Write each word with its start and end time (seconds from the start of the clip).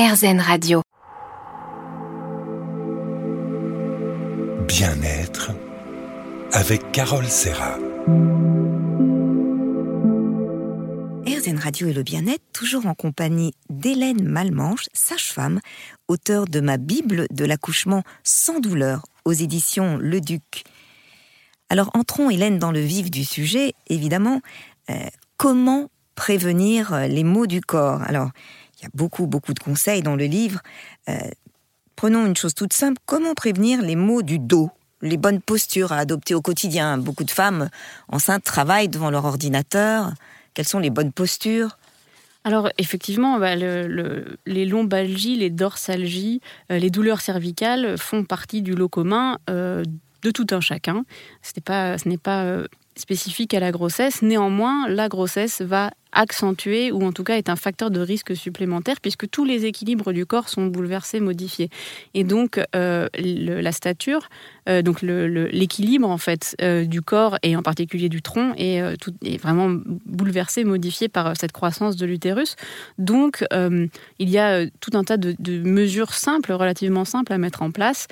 RZN 0.00 0.40
Radio. 0.40 0.80
Bien-être 4.66 5.50
avec 6.52 6.90
Carole 6.90 7.26
Serra. 7.26 7.76
RZN 11.26 11.58
Radio 11.58 11.88
et 11.88 11.92
le 11.92 12.02
bien-être, 12.02 12.42
toujours 12.54 12.86
en 12.86 12.94
compagnie 12.94 13.52
d'Hélène 13.68 14.22
Malmanche, 14.22 14.86
sage-femme, 14.94 15.60
auteure 16.08 16.46
de 16.46 16.60
ma 16.60 16.78
Bible 16.78 17.26
de 17.30 17.44
l'accouchement 17.44 18.02
sans 18.24 18.58
douleur 18.58 19.04
aux 19.26 19.32
éditions 19.32 19.98
Le 19.98 20.22
Duc. 20.22 20.64
Alors 21.68 21.90
entrons, 21.92 22.30
Hélène, 22.30 22.58
dans 22.58 22.72
le 22.72 22.80
vif 22.80 23.10
du 23.10 23.26
sujet, 23.26 23.74
évidemment. 23.90 24.40
Euh, 24.88 24.94
comment 25.36 25.90
prévenir 26.14 27.06
les 27.06 27.22
maux 27.22 27.46
du 27.46 27.60
corps? 27.60 28.00
Alors, 28.00 28.30
il 28.80 28.84
y 28.84 28.86
a 28.86 28.90
beaucoup, 28.94 29.26
beaucoup 29.26 29.54
de 29.54 29.58
conseils 29.58 30.02
dans 30.02 30.16
le 30.16 30.24
livre. 30.24 30.60
Euh, 31.08 31.18
prenons 31.96 32.26
une 32.26 32.36
chose 32.36 32.54
toute 32.54 32.72
simple. 32.72 33.00
Comment 33.06 33.34
prévenir 33.34 33.82
les 33.82 33.96
maux 33.96 34.22
du 34.22 34.38
dos 34.38 34.70
les 35.02 35.16
bonnes 35.16 35.40
postures 35.40 35.92
à 35.92 35.98
adopter 35.98 36.34
au 36.34 36.42
quotidien? 36.42 36.98
Beaucoup 36.98 37.24
de 37.24 37.30
femmes 37.30 37.70
enceintes 38.08 38.44
travaillent 38.44 38.88
devant 38.88 39.10
leur 39.10 39.24
ordinateur. 39.24 40.12
Quelles 40.52 40.68
sont 40.68 40.78
les 40.78 40.90
bonnes 40.90 41.12
postures? 41.12 41.78
Alors 42.44 42.70
effectivement, 42.78 43.38
bah, 43.38 43.54
les 43.54 44.66
lombalgies, 44.66 45.36
les 45.36 45.50
dorsalgies, 45.50 46.40
les 46.70 46.90
douleurs 46.90 47.20
cervicales 47.20 47.98
font 47.98 48.24
partie 48.24 48.62
du 48.62 48.74
lot 48.74 48.88
commun 48.88 49.38
de 49.46 50.30
tout 50.32 50.46
un 50.50 50.60
chacun. 50.60 51.04
Ce 51.42 51.52
n'est 52.08 52.18
pas 52.18 52.66
spécifique 52.96 53.54
à 53.54 53.60
la 53.60 53.72
grossesse. 53.72 54.22
Néanmoins, 54.22 54.88
la 54.88 55.08
grossesse 55.08 55.62
va 55.62 55.90
accentuer 56.12 56.92
ou 56.92 57.04
en 57.04 57.12
tout 57.12 57.24
cas 57.24 57.36
est 57.36 57.48
un 57.48 57.56
facteur 57.56 57.90
de 57.90 58.00
risque 58.00 58.36
supplémentaire 58.36 59.00
puisque 59.00 59.28
tous 59.30 59.44
les 59.44 59.66
équilibres 59.66 60.12
du 60.12 60.26
corps 60.26 60.48
sont 60.48 60.66
bouleversés, 60.66 61.20
modifiés. 61.20 61.70
Et 62.14 62.24
donc 62.24 62.60
euh, 62.74 63.08
la 63.14 63.72
stature, 63.72 64.28
euh, 64.68 64.82
donc 64.82 65.02
l'équilibre 65.02 66.08
en 66.08 66.18
fait 66.18 66.56
euh, 66.62 66.84
du 66.84 67.02
corps 67.02 67.38
et 67.42 67.56
en 67.56 67.62
particulier 67.62 68.08
du 68.08 68.22
tronc 68.22 68.54
est 68.56 69.40
vraiment 69.40 69.70
bouleversé, 70.06 70.64
modifié 70.64 71.08
par 71.08 71.36
cette 71.36 71.52
croissance 71.52 71.96
de 71.96 72.06
l'utérus. 72.06 72.56
Donc 72.98 73.44
il 73.52 74.30
y 74.30 74.38
a 74.38 74.66
tout 74.80 74.90
un 74.94 75.04
tas 75.04 75.16
de, 75.16 75.34
mesures 75.62 76.14
simples, 76.14 76.52
relativement 76.52 77.04
simples 77.04 77.32
à 77.32 77.38
mettre 77.38 77.62
en 77.62 77.70
place 77.70 78.06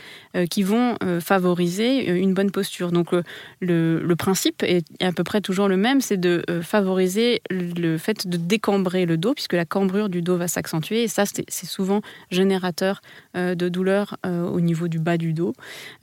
qui 0.51 0.63
vont 0.63 0.97
favoriser 1.21 2.09
une 2.09 2.35
bonne 2.35 2.51
posture. 2.51 2.93
Donc 2.93 3.13
le, 3.13 4.01
le 4.01 4.17
principe 4.17 4.63
est 4.63 4.85
à 5.03 5.13
peu 5.13 5.25
près 5.25 5.41
toujours 5.41 5.69
le 5.69 5.77
même, 5.77 6.01
c'est 6.01 6.17
de 6.17 6.45
favoriser 6.63 7.43
le 7.51 7.88
le 7.89 7.99
fait 7.99 8.27
de 8.27 8.37
décambrer 8.37 9.07
le 9.07 9.17
dos, 9.17 9.35
puisque 9.35 9.55
la 9.55 9.65
cambrure 9.65 10.09
du 10.09 10.23
dos 10.23 10.37
va 10.37 10.49
s'accentuer. 10.49 11.03
Et 11.03 11.09
ça, 11.09 11.25
c'est 11.27 11.67
souvent 11.67 12.01
générateur 12.31 13.01
euh, 13.37 13.55
de 13.55 13.69
douleur 13.69 14.17
euh, 14.27 14.49
au 14.49 14.61
niveau 14.61 14.89
du 14.89 14.99
bas 14.99 15.17
du 15.17 15.33
dos. 15.33 15.55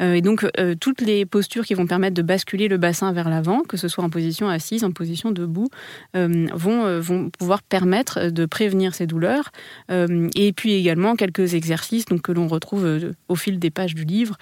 Euh, 0.02 0.14
et 0.14 0.22
donc, 0.22 0.46
toutes 0.80 1.02
les 1.02 1.26
postures 1.26 1.66
qui 1.66 1.74
vont 1.74 1.88
permettre 1.88 2.16
de 2.16 2.22
basculer 2.22 2.68
le 2.68 2.78
bassin 2.78 3.12
vers 3.14 3.30
l'avant, 3.30 3.62
que 3.62 3.78
ce 3.78 3.88
soit 3.88 4.04
en 4.04 4.10
position 4.10 4.50
assise, 4.50 4.84
en 4.84 4.92
position 4.92 5.32
debout, 5.32 5.68
vont, 6.14 7.00
vont 7.00 7.30
pouvoir 7.30 7.62
permettre 7.62 8.30
de 8.30 8.46
prévenir 8.46 8.94
ces 8.96 9.08
douleurs. 9.08 9.52
et 9.90 10.54
puis 10.54 10.74
également 10.74 11.16
quelques 11.16 11.54
exercices 11.54 12.06
donc, 12.06 12.22
que 12.22 12.32
l'on 12.32 12.48
retrouve 12.48 13.14
au 13.28 13.36
fil 13.36 13.60
des 13.60 13.70
pages 13.70 13.96
du 13.96 14.06
livre, 14.06 14.38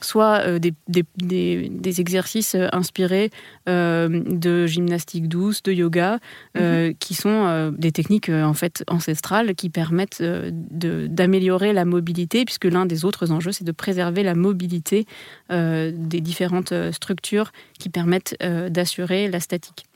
soit 0.00 0.58
des, 0.58 0.74
des, 0.88 1.04
des, 1.16 2.00
exercices 2.00 2.56
inspirés 2.72 3.30
de 3.66 4.66
gymnastique 4.66 5.28
douce, 5.28 5.62
de 5.62 5.72
yoga, 5.72 6.18
euh, 6.56 6.88
mhm. 6.88 6.94
qui 6.94 7.14
sont 7.14 7.46
euh, 7.46 7.70
des 7.72 7.90
techniques 7.90 8.28
euh, 8.28 8.44
en 8.44 8.54
fait 8.54 8.84
ancestrales 8.88 9.54
qui 9.54 9.70
permettent 9.70 10.22
d'améliorer 10.22 11.72
la 11.72 11.84
mobilité, 11.84 12.44
puisque 12.44 12.66
l'un 12.66 12.86
des 12.86 13.04
autres 13.04 13.32
enjeux, 13.32 13.52
c'est 13.52 13.64
de 13.64 13.72
préserver 13.72 14.22
la 14.22 14.34
mobilité 14.34 15.06
des 15.50 16.20
différentes 16.20 16.72
structures 16.92 17.52
qui 17.78 17.88
permettent 17.88 18.36
d'assurer 18.40 19.28
la 19.28 19.40
statique. 19.40 19.86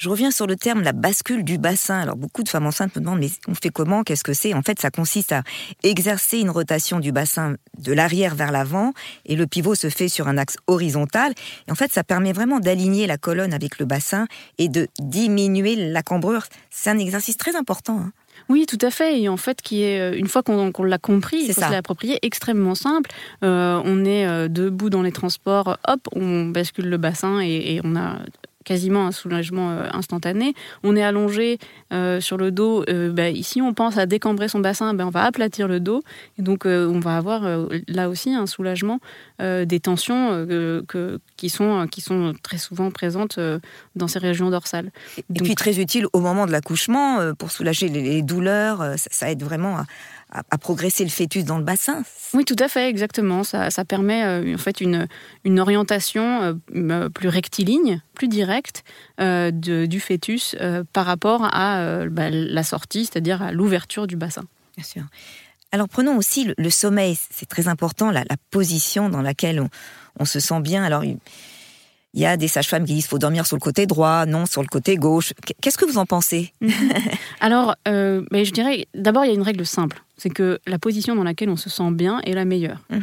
Je 0.00 0.08
reviens 0.08 0.30
sur 0.30 0.46
le 0.46 0.56
terme 0.56 0.80
la 0.80 0.92
bascule 0.92 1.44
du 1.44 1.58
bassin. 1.58 2.00
Alors 2.00 2.16
beaucoup 2.16 2.42
de 2.42 2.48
femmes 2.48 2.66
enceintes 2.66 2.96
me 2.96 3.02
demandent 3.02 3.18
mais 3.18 3.28
on 3.46 3.54
fait 3.54 3.68
comment? 3.68 4.02
Qu'est-ce 4.02 4.24
que 4.24 4.32
c'est? 4.32 4.54
En 4.54 4.62
fait, 4.62 4.80
ça 4.80 4.90
consiste 4.90 5.30
à 5.32 5.42
exercer 5.82 6.38
une 6.38 6.48
rotation 6.48 7.00
du 7.00 7.12
bassin 7.12 7.56
de 7.76 7.92
l'arrière 7.92 8.34
vers 8.34 8.50
l'avant 8.50 8.94
et 9.26 9.36
le 9.36 9.46
pivot 9.46 9.74
se 9.74 9.90
fait 9.90 10.08
sur 10.08 10.26
un 10.26 10.38
axe 10.38 10.56
horizontal. 10.68 11.34
Et 11.68 11.70
en 11.70 11.74
fait, 11.74 11.92
ça 11.92 12.02
permet 12.02 12.32
vraiment 12.32 12.60
d'aligner 12.60 13.06
la 13.06 13.18
colonne 13.18 13.52
avec 13.52 13.78
le 13.78 13.84
bassin 13.84 14.26
et 14.56 14.70
de 14.70 14.88
diminuer 15.00 15.76
la 15.76 16.02
cambrure. 16.02 16.46
C'est 16.70 16.88
un 16.88 16.98
exercice 16.98 17.36
très 17.36 17.54
important. 17.54 17.98
Hein. 17.98 18.12
Oui, 18.48 18.64
tout 18.64 18.78
à 18.80 18.90
fait. 18.90 19.20
Et 19.20 19.28
en 19.28 19.36
fait, 19.36 19.60
qui 19.60 19.82
est 19.82 20.00
euh, 20.00 20.16
une 20.16 20.28
fois 20.28 20.42
qu'on 20.42 20.82
l'a 20.82 20.98
compris, 20.98 21.44
c'est 21.44 21.52
ça. 21.52 21.68
approprié, 21.68 22.18
extrêmement 22.22 22.74
simple. 22.74 23.10
Euh, 23.44 23.82
on 23.84 24.06
est 24.06 24.26
euh, 24.26 24.48
debout 24.48 24.88
dans 24.88 25.02
les 25.02 25.12
transports, 25.12 25.76
hop, 25.86 26.00
on 26.12 26.46
bascule 26.46 26.88
le 26.88 26.96
bassin 26.96 27.40
et, 27.42 27.74
et 27.74 27.80
on 27.84 27.96
a 27.96 28.16
quasiment 28.64 29.06
un 29.06 29.12
soulagement 29.12 29.70
euh, 29.70 29.88
instantané. 29.92 30.54
On 30.82 30.96
est 30.96 31.02
allongé 31.02 31.58
euh, 31.92 32.20
sur 32.20 32.36
le 32.36 32.50
dos. 32.50 32.84
Euh, 32.88 33.10
bah, 33.10 33.30
ici, 33.30 33.62
on 33.62 33.74
pense 33.74 33.96
à 33.96 34.06
décambrer 34.06 34.48
son 34.48 34.60
bassin, 34.60 34.92
ben, 34.94 35.06
on 35.06 35.10
va 35.10 35.24
aplatir 35.24 35.68
le 35.68 35.80
dos. 35.80 36.02
Et 36.38 36.42
donc, 36.42 36.64
on 36.66 37.00
va 37.00 37.16
avoir 37.16 37.42
là 37.88 38.08
aussi 38.08 38.34
un 38.34 38.46
soulagement 38.46 39.00
des 39.38 39.80
tensions 39.80 40.46
qui, 41.36 41.48
sont, 41.48 41.86
qui 41.90 42.00
sont 42.00 42.34
très 42.42 42.58
souvent 42.58 42.90
présentes 42.90 43.38
dans 43.96 44.08
ces 44.08 44.18
régions 44.18 44.50
dorsales. 44.50 44.90
Et 45.18 45.42
puis, 45.42 45.54
très 45.54 45.80
utile 45.80 46.06
au 46.12 46.20
moment 46.20 46.46
de 46.46 46.52
l'accouchement 46.52 47.34
pour 47.38 47.50
soulager 47.50 47.88
les, 47.88 48.22
douleurs. 48.22 48.94
Ça, 48.96 49.30
aide 49.30 49.42
vraiment 49.42 49.78
à 49.78 49.84
à, 50.30 50.58
progresser 50.58 51.04
le 51.04 51.10
fœtus 51.10 51.44
dans 51.44 51.58
le 51.58 51.64
bassin. 51.64 52.02
Oui, 52.34 52.44
tout 52.44 52.56
à 52.58 52.68
fait, 52.68 52.88
exactement. 52.88 53.42
Ça, 53.44 53.84
permet 53.86 54.24
euh, 54.24 54.54
en 54.54 54.58
fait 54.58 54.80
une, 54.80 55.08
une 55.44 55.58
orientation 55.58 56.42
euh, 56.42 56.54
euh, 56.74 57.08
plus 57.08 57.28
rectiligne, 57.28 58.02
plus 58.14 58.28
directe 58.28 58.84
du 59.18 60.00
fœtus 60.00 60.56
par 60.92 61.04
rapport 61.04 61.44
à 61.52 62.06
bah, 62.06 62.30
la 62.30 62.62
sortie, 62.62 63.04
c'est-à-dire 63.04 63.42
à, 63.42 63.52
l'ouverture 63.52 64.06
du 64.06 64.16
bassin. 64.16 64.44
Bien 64.76 64.84
sûr. 64.84 65.02
Alors 65.72 65.88
prenons 65.88 66.16
aussi 66.16 66.52
le, 66.56 66.70
sommeil, 66.70 67.18
c'est 67.30 67.48
très 67.48 67.68
important, 67.68 68.10
la, 68.10 68.24
position 68.50 69.08
dans 69.08 69.22
laquelle 69.22 69.60
on, 69.60 69.68
on, 70.18 70.24
se 70.24 70.40
sent 70.40 70.60
bien. 70.60 70.82
Alors 70.82 71.04
il 72.14 72.20
y 72.20 72.26
a 72.26 72.36
des 72.36 72.48
sages-femmes 72.48 72.84
qui 72.84 72.94
disent 72.94 73.04
qu'il 73.04 73.10
faut 73.10 73.18
dormir 73.18 73.46
sur 73.46 73.56
le 73.56 73.60
côté 73.60 73.86
droit, 73.86 74.26
non 74.26 74.46
sur 74.46 74.62
le 74.62 74.68
côté 74.68 74.96
gauche. 74.96 75.32
Qu'est-ce 75.60 75.78
que 75.78 75.84
vous 75.84 75.98
en 75.98 76.06
pensez? 76.06 76.52
Alors, 77.40 77.76
euh, 77.86 78.22
mais 78.32 78.44
je 78.44 78.52
dirais, 78.52 78.86
d'abord, 78.94 79.24
il 79.24 79.28
y 79.28 79.30
a 79.30 79.34
une 79.34 79.42
règle 79.42 79.64
simple. 79.64 80.02
C'est 80.16 80.30
que 80.30 80.58
la 80.66 80.78
position 80.78 81.14
dans 81.14 81.24
laquelle 81.24 81.48
on 81.50 81.56
se 81.56 81.70
sent 81.70 81.90
bien 81.92 82.20
est 82.20 82.32
la 82.32 82.44
meilleure. 82.44 82.80
Mhm. 82.90 83.02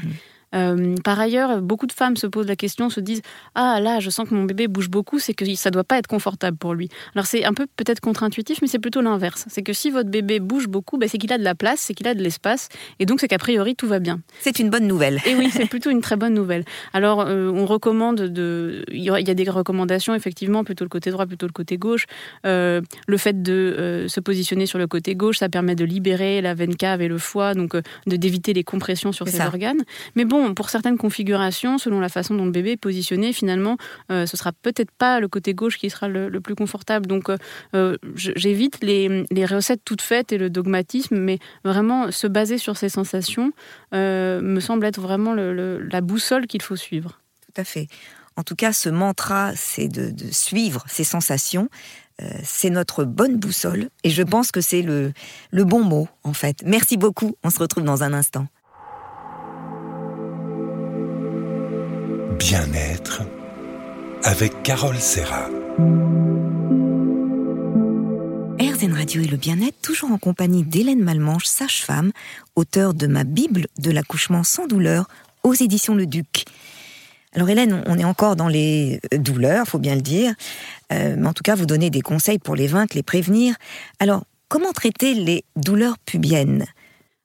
Euh, 0.55 0.95
par 1.03 1.19
ailleurs, 1.19 1.61
beaucoup 1.61 1.87
de 1.87 1.91
femmes 1.91 2.15
se 2.15 2.27
posent 2.27 2.47
la 2.47 2.55
question, 2.55 2.89
se 2.89 2.99
disent 2.99 3.21
Ah 3.55 3.79
là, 3.81 3.99
je 3.99 4.09
sens 4.09 4.27
que 4.29 4.33
mon 4.33 4.43
bébé 4.43 4.67
bouge 4.67 4.89
beaucoup, 4.89 5.19
c'est 5.19 5.33
que 5.33 5.45
ça 5.55 5.71
doit 5.71 5.83
pas 5.83 5.97
être 5.97 6.07
confortable 6.07 6.57
pour 6.57 6.73
lui. 6.73 6.89
Alors 7.15 7.25
c'est 7.25 7.43
un 7.43 7.53
peu 7.53 7.67
peut-être 7.75 7.99
contre-intuitif, 7.99 8.59
mais 8.61 8.67
c'est 8.67 8.79
plutôt 8.79 9.01
l'inverse. 9.01 9.45
C'est 9.49 9.61
que 9.61 9.73
si 9.73 9.89
votre 9.91 10.09
bébé 10.09 10.39
bouge 10.39 10.67
beaucoup, 10.67 10.97
ben, 10.97 11.09
c'est 11.09 11.17
qu'il 11.17 11.33
a 11.33 11.37
de 11.37 11.43
la 11.43 11.55
place, 11.55 11.81
c'est 11.81 11.93
qu'il 11.93 12.07
a 12.07 12.13
de 12.13 12.21
l'espace, 12.21 12.69
et 12.99 13.05
donc 13.05 13.19
c'est 13.19 13.27
qu'a 13.27 13.37
priori 13.37 13.75
tout 13.75 13.87
va 13.87 13.99
bien. 13.99 14.19
C'est 14.39 14.59
une 14.59 14.69
bonne 14.69 14.87
nouvelle. 14.87 15.19
Et 15.25 15.35
oui, 15.35 15.49
c'est 15.51 15.65
plutôt 15.69 15.89
une 15.89 16.01
très 16.01 16.15
bonne 16.15 16.33
nouvelle. 16.33 16.63
Alors 16.93 17.21
euh, 17.21 17.51
on 17.51 17.65
recommande 17.65 18.21
de, 18.21 18.85
il 18.91 19.03
y 19.03 19.09
a 19.09 19.33
des 19.33 19.49
recommandations 19.49 20.15
effectivement, 20.15 20.63
plutôt 20.63 20.85
le 20.85 20.89
côté 20.89 21.11
droit, 21.11 21.25
plutôt 21.25 21.47
le 21.47 21.51
côté 21.51 21.77
gauche. 21.77 22.05
Euh, 22.45 22.81
le 23.07 23.17
fait 23.17 23.41
de 23.41 24.05
se 24.07 24.19
positionner 24.19 24.65
sur 24.65 24.79
le 24.79 24.87
côté 24.87 25.15
gauche, 25.15 25.39
ça 25.39 25.49
permet 25.49 25.75
de 25.75 25.83
libérer 25.83 26.41
la 26.41 26.53
veine 26.53 26.75
cave 26.75 27.01
et 27.01 27.07
le 27.07 27.17
foie, 27.17 27.53
donc 27.53 27.75
d'éviter 28.05 28.53
les 28.53 28.63
compressions 28.63 29.11
sur 29.11 29.27
ces 29.27 29.41
organes. 29.41 29.83
Mais 30.15 30.25
bon 30.25 30.36
pour 30.55 30.69
certaines 30.69 30.97
configurations, 30.97 31.77
selon 31.77 31.99
la 31.99 32.09
façon 32.09 32.35
dont 32.35 32.45
le 32.45 32.51
bébé 32.51 32.71
est 32.71 32.77
positionné, 32.77 33.33
finalement, 33.33 33.77
euh, 34.11 34.25
ce 34.25 34.37
sera 34.37 34.51
peut-être 34.51 34.91
pas 34.91 35.19
le 35.19 35.27
côté 35.27 35.53
gauche 35.53 35.77
qui 35.77 35.89
sera 35.89 36.07
le, 36.07 36.29
plus 36.39 36.55
confortable. 36.55 37.07
Donc, 37.07 37.29
euh, 37.29 37.37
euh, 37.75 37.97
j'évite 38.15 38.79
les, 38.83 39.25
recettes 39.45 39.81
toutes 39.85 40.01
faites 40.01 40.31
et 40.31 40.37
le 40.37 40.49
dogmatisme, 40.49 41.17
mais 41.17 41.39
vraiment 41.63 42.11
se 42.11 42.27
baser 42.27 42.57
sur 42.57 42.77
ces 42.77 42.89
sensations 42.89 43.51
me 43.91 44.59
semble 44.59 44.85
être 44.85 45.00
vraiment 45.00 45.33
la 45.33 46.01
boussole 46.01 46.47
qu'il 46.47 46.62
faut 46.62 46.75
suivre. 46.75 47.19
Tout 47.45 47.62
à 47.62 47.63
fait. 47.63 47.88
En 48.35 48.44
tout 48.44 48.56
cas, 48.56 48.73
ce 48.73 48.89
mantra, 48.89 49.53
c'est 49.56 49.88
de, 49.88 50.13
suivre 50.31 50.83
ces 50.88 51.03
sensations. 51.03 51.69
c'est 52.44 52.69
notre 52.69 53.03
bonne 53.03 53.38
boussole 53.38 53.89
et 54.03 54.09
je 54.09 54.23
pense 54.23 54.51
que 54.51 54.62
c'est 54.62 54.81
le 54.81 55.13
bon 55.63 55.83
mot 55.83 56.07
en 56.23 56.33
fait. 56.33 56.63
Merci 56.65 56.97
beaucoup, 56.97 57.35
on 57.44 57.50
se 57.50 57.59
retrouve 57.59 57.83
dans 57.83 58.03
un 58.03 58.13
instant. 58.13 58.47
Bien-être 62.49 63.23
avec 64.23 64.63
Carole 64.63 64.95
Serra. 64.99 65.49
RZN 68.57 68.94
Radio 68.94 69.21
et 69.21 69.27
le 69.27 69.35
bien-être, 69.35 69.75
toujours 69.81 70.13
en 70.13 70.17
compagnie 70.17 70.63
d'Hélène 70.63 71.03
Malmanche, 71.03 71.44
sage-femme, 71.44 72.13
auteure 72.55 72.94
de 72.94 73.05
ma 73.05 73.25
Bible 73.25 73.67
de 73.79 73.91
l'accouchement 73.91 74.45
sans 74.45 74.65
douleur 74.65 75.09
aux 75.44 75.55
éditions 75.55 75.94
Le 75.94 76.05
Duc. 76.05 76.45
Alors 77.33 77.49
Hélène, 77.49 77.83
on 77.85 77.99
est 77.99 78.05
encore 78.05 78.38
dans 78.38 78.47
les 78.47 79.01
douleurs, 79.11 79.67
faut 79.67 79.77
bien 79.77 79.95
le 79.95 80.01
dire, 80.01 80.33
euh, 80.93 81.17
mais 81.17 81.27
en 81.27 81.33
tout 81.33 81.43
cas, 81.43 81.55
vous 81.55 81.65
donnez 81.65 81.89
des 81.89 82.01
conseils 82.01 82.39
pour 82.39 82.55
les 82.55 82.67
vaincre, 82.67 82.95
les 82.95 83.03
prévenir. 83.03 83.55
Alors, 84.00 84.23
comment 84.47 84.71
traiter 84.71 85.15
les 85.15 85.43
douleurs 85.57 85.97
pubiennes? 85.97 86.65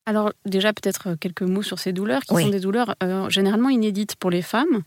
Alors 0.07 0.33
déjà 0.47 0.73
peut-être 0.73 1.15
quelques 1.15 1.43
mots 1.43 1.63
sur 1.63 1.79
ces 1.79 1.93
douleurs, 1.93 2.23
qui 2.23 2.35
sont 2.35 2.49
des 2.49 2.61
douleurs 2.61 2.97
généralement 3.29 3.69
inédites 3.69 4.17
pour 4.17 4.31
les 4.31 4.43
femmes. 4.43 4.83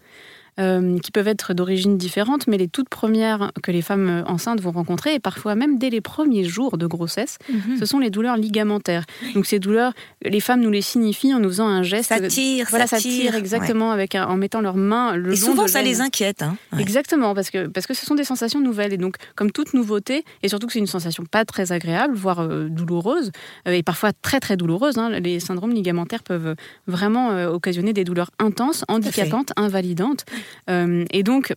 Euh, 0.58 1.00
qui 1.00 1.12
peuvent 1.12 1.28
être 1.28 1.54
d'origine 1.54 1.98
différente, 1.98 2.48
mais 2.48 2.58
les 2.58 2.70
toutes 2.70 2.88
premières 2.88 3.52
que 3.62 3.72
les 3.72 3.82
femmes 3.82 4.08
euh, 4.08 4.24
enceintes 4.24 4.62
vont 4.62 4.72
rencontrer, 4.72 5.16
et 5.16 5.20
parfois 5.20 5.54
même 5.54 5.78
dès 5.78 5.90
les 5.90 6.00
premiers 6.00 6.46
jours 6.46 6.78
de 6.78 6.88
grossesse, 6.88 7.40
mhm. 7.52 7.78
ce 7.78 7.86
sont 7.86 8.00
les 8.00 8.10
douleurs 8.10 8.38
ligamentaires. 8.38 9.04
Donc 9.34 9.48
ces 9.48 9.60
douleurs, 9.60 9.92
les 10.24 10.40
femmes 10.40 10.62
nous 10.62 10.72
les 10.72 10.82
signifient 10.82 11.34
en 11.34 11.42
nous 11.42 11.50
faisant 11.50 11.68
un 11.68 11.84
geste. 11.84 12.08
Ça 12.08 12.22
tire, 12.22 12.68
voilà, 12.70 12.88
ça, 12.88 13.00
tire, 13.00 13.36
exactement, 13.36 13.92
avec 13.92 14.16
en 14.16 14.38
mettant 14.38 14.62
leurs 14.62 14.78
mains 14.78 15.18
le 15.18 15.34
et 15.34 15.36
souvent 15.36 15.68
ça 15.68 15.82
les 15.82 16.00
inquiète. 16.00 16.42
Hein. 16.42 16.56
Exactement, 16.80 17.36
parce 17.36 17.50
que 17.50 17.68
parce 17.68 17.86
que 17.86 17.94
ce 17.94 18.06
sont 18.06 18.16
des 18.16 18.24
sensations 18.24 18.62
nouvelles, 18.62 18.94
et 18.94 18.98
donc 18.98 19.18
comme 19.36 19.52
toute 19.52 19.74
nouveauté, 19.74 20.24
et 20.42 20.48
surtout 20.48 20.68
que 20.68 20.74
c'est 20.74 20.80
une 20.80 20.88
sensation 20.88 21.26
pas 21.26 21.44
très 21.44 21.74
agréable, 21.74 22.16
voire 22.16 22.40
euh, 22.40 22.70
douloureuse, 22.70 23.34
et 23.66 23.84
parfois 23.84 24.14
très 24.14 24.40
très 24.40 24.56
douloureuse. 24.56 24.98
Hein, 25.00 25.20
les 25.20 25.42
syndromes 25.42 25.74
ligamentaires 25.74 26.24
peuvent 26.24 26.56
vraiment 26.88 27.46
occasionner 27.48 27.92
des 27.92 28.06
douleurs 28.06 28.32
intenses, 28.40 28.86
handicapantes, 28.88 29.52
invalidantes. 29.58 30.24
Euh, 30.70 31.06
et 31.12 31.24
donc, 31.24 31.54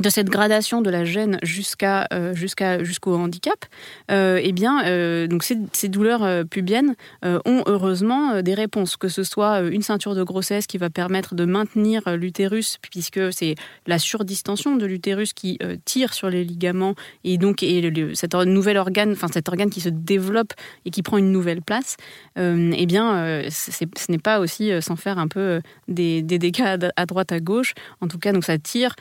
de 0.00 0.10
cette 0.10 0.28
gradation 0.28 0.80
de 0.80 0.90
la 0.90 1.04
gêne 1.04 1.38
jusqu'à 1.42 2.06
euh, 2.12 2.32
jusqu'à 2.32 2.84
jusqu'au 2.84 3.16
handicap, 3.16 3.64
euh, 4.10 4.40
eh 4.40 4.52
bien, 4.52 4.84
euh, 4.86 5.26
donc 5.26 5.42
ces, 5.42 5.88
douleurs 5.88 6.44
pubiennes 6.46 6.94
ont 7.22 7.62
heureusement 7.66 8.42
des 8.42 8.54
réponses, 8.54 8.96
que 8.96 9.08
ce 9.08 9.22
soit 9.22 9.60
une 9.60 9.82
ceinture 9.82 10.14
de 10.14 10.22
grossesse 10.22 10.66
qui 10.66 10.76
va 10.76 10.90
permettre 10.90 11.34
de 11.34 11.44
maintenir 11.44 12.02
l'utérus, 12.16 12.78
puisque 12.82 13.32
c'est 13.32 13.54
la 13.86 13.98
surdistension 13.98 14.76
de 14.76 14.84
l'utérus 14.84 15.32
qui 15.32 15.58
tire 15.86 16.12
sur 16.12 16.28
les 16.28 16.44
ligaments 16.44 16.94
et 17.24 17.38
donc 17.38 17.62
et 17.62 17.80
le, 17.80 18.14
cet 18.14 18.34
nouvel 18.34 18.76
organe, 18.76 19.12
enfin 19.12 19.28
cet 19.32 19.48
organe 19.48 19.70
qui 19.70 19.80
se 19.80 19.88
développe 19.88 20.52
et 20.84 20.90
qui 20.90 21.02
prend 21.02 21.16
une 21.16 21.32
nouvelle 21.32 21.62
place. 21.62 21.96
eh 22.36 22.86
bien, 22.86 23.42
ce 23.48 24.12
n'est 24.12 24.18
pas 24.18 24.40
aussi 24.40 24.70
sans 24.82 24.96
faire 24.96 25.18
un 25.18 25.28
peu 25.28 25.60
des, 25.88 26.22
des 26.22 26.38
dégâts 26.38 26.76
à 26.96 27.06
droite 27.06 27.32
à 27.32 27.40
gauche. 27.40 27.72
En 28.02 28.08
tout 28.08 28.18
cas, 28.18 28.32
donc 28.32 28.44
ça 28.44 28.58
tire, 28.58 28.94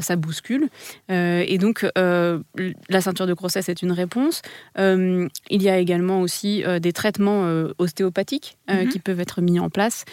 ça, 0.00 0.16
bouscule. 0.16 0.68
Euh, 1.10 1.44
et 1.46 1.58
donc, 1.58 1.86
euh, 1.98 2.40
la 2.88 3.00
ceinture 3.00 3.26
de 3.26 3.34
grossesse 3.34 3.68
est 3.68 3.82
une 3.82 3.92
réponse. 3.92 4.42
Euh, 4.78 5.28
il 5.50 5.62
y 5.62 5.68
a 5.68 5.78
également 5.78 6.20
aussi 6.20 6.64
des 6.80 6.92
traitements 6.92 7.42
ostéopathiques 7.78 8.56
mhm. 8.68 8.88
qui 8.88 8.98
peuvent 8.98 9.20
être 9.20 9.40
mis 9.40 9.58
en 9.60 9.70
place. 9.70 10.04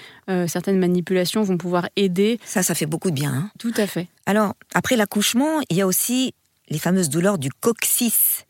certaines 0.47 0.79
manipulations 0.79 1.43
vont 1.43 1.57
pouvoir 1.57 1.89
aider. 1.95 2.39
Ça, 2.45 2.63
ça 2.63 2.75
fait 2.75 2.85
beaucoup 2.85 3.09
de 3.09 3.15
bien. 3.15 3.33
Hein. 3.33 3.49
Tout 3.59 3.73
à 3.77 3.87
fait. 3.87 4.07
Alors, 4.25 4.53
après 4.73 4.95
l'accouchement, 4.95 5.61
il 5.69 5.77
y 5.77 5.81
a 5.81 5.87
aussi 5.87 6.33
les 6.69 6.79
fameuses 6.79 7.09
douleurs 7.09 7.37
du 7.37 7.49
coccyx. 7.49 8.45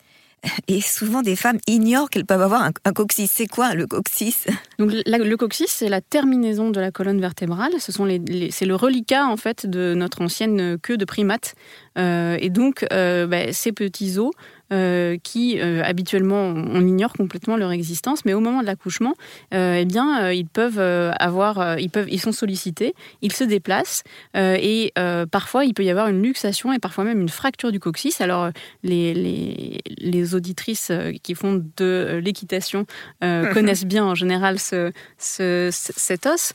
Et 0.67 0.81
souvent, 0.81 1.21
des 1.21 1.35
femmes 1.35 1.59
ignorent 1.67 2.09
qu'elles 2.09 2.25
peuvent 2.25 2.41
avoir 2.41 2.63
un, 2.63 2.91
coccyx. 2.91 3.31
C'est 3.31 3.47
quoi 3.47 3.73
le 3.75 3.87
coccyx? 3.87 4.47
Donc, 4.79 4.91
le 4.91 5.35
coccyx, 5.35 5.71
c'est 5.71 5.89
la 5.89 6.01
terminaison 6.01 6.69
de 6.69 6.79
la 6.79 6.91
colonne 6.91 7.21
vertébrale. 7.21 7.71
Ce 7.79 7.91
sont 7.91 8.05
les, 8.05 8.49
c'est 8.51 8.65
le 8.65 8.75
reliquat 8.75 9.25
en 9.25 9.37
fait 9.37 9.65
de 9.65 9.93
notre 9.93 10.21
ancienne 10.21 10.77
queue 10.79 10.97
de 10.97 11.05
primate. 11.05 11.55
Euh, 11.97 12.37
et 12.39 12.49
donc, 12.49 12.85
euh, 12.91 13.27
bah, 13.27 13.53
ces 13.53 13.71
petits 13.71 14.17
os 14.17 14.31
euh, 14.73 15.17
qui 15.21 15.59
habituellement 15.61 16.41
on 16.41 16.85
ignore 16.85 17.13
complètement 17.13 17.57
leur 17.57 17.71
existence, 17.71 18.25
mais 18.25 18.33
au 18.33 18.39
moment 18.39 18.61
de 18.61 18.65
l'accouchement, 18.65 19.13
eh 19.51 19.85
bien 19.85 20.31
ils 20.31 20.47
peuvent 20.47 20.79
avoir, 20.79 21.79
ils 21.79 21.89
peuvent, 21.89 22.07
ils 22.09 22.19
sont 22.19 22.31
sollicités, 22.31 22.95
ils 23.21 23.31
se 23.31 23.43
déplacent 23.43 24.03
et 24.35 24.91
parfois 25.31 25.65
il 25.65 25.73
peut 25.73 25.83
y 25.83 25.89
avoir 25.89 26.07
une 26.07 26.21
luxation 26.21 26.73
et 26.73 26.79
parfois 26.79 27.03
même 27.03 27.21
une 27.21 27.29
fracture 27.29 27.71
du 27.71 27.79
coccyx. 27.79 28.19
Alors 28.21 28.49
les, 28.83 29.13
les, 29.13 29.79
les 29.97 30.35
auditrices 30.35 30.91
qui 31.21 31.35
font 31.35 31.63
de 31.77 32.19
l'équitation 32.23 32.85
connaissent 33.21 33.85
bien 33.85 34.05
en 34.05 34.15
général 34.15 34.59
ce, 34.59 34.91
ce, 35.17 35.69
cet 35.71 36.25
os, 36.25 36.53